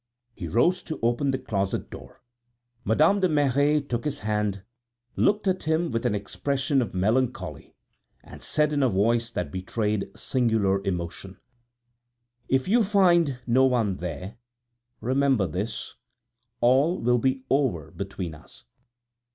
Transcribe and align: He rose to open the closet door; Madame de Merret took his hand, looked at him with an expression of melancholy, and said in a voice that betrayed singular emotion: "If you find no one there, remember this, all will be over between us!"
He 0.33 0.47
rose 0.47 0.81
to 0.81 0.99
open 1.03 1.29
the 1.29 1.37
closet 1.37 1.91
door; 1.91 2.23
Madame 2.83 3.19
de 3.19 3.29
Merret 3.29 3.87
took 3.87 4.03
his 4.03 4.21
hand, 4.21 4.63
looked 5.15 5.47
at 5.47 5.61
him 5.61 5.91
with 5.91 6.07
an 6.07 6.15
expression 6.15 6.81
of 6.81 6.95
melancholy, 6.95 7.75
and 8.23 8.41
said 8.41 8.73
in 8.73 8.81
a 8.81 8.89
voice 8.89 9.29
that 9.29 9.51
betrayed 9.51 10.09
singular 10.17 10.81
emotion: 10.83 11.37
"If 12.49 12.67
you 12.67 12.81
find 12.83 13.37
no 13.45 13.65
one 13.65 13.97
there, 13.97 14.37
remember 15.01 15.45
this, 15.45 15.95
all 16.61 16.99
will 16.99 17.19
be 17.19 17.43
over 17.51 17.91
between 17.91 18.33
us!" 18.33 18.63